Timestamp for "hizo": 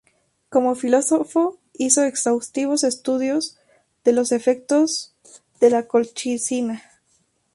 1.73-2.01